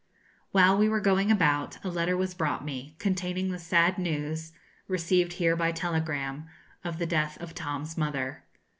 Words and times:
While 0.51 0.79
we 0.79 0.89
were 0.89 0.99
going 0.99 1.29
about, 1.29 1.77
a 1.85 1.89
letter 1.89 2.17
was 2.17 2.33
brought 2.33 2.65
me, 2.65 2.95
containing 2.97 3.51
the 3.51 3.59
sad 3.59 3.99
news 3.99 4.51
(received 4.87 5.33
here 5.33 5.55
by 5.55 5.71
telegram) 5.71 6.47
of 6.83 6.97
the 6.97 7.05
death 7.05 7.37
of 7.39 7.53
Tom's 7.53 7.95
mother. 7.99 8.43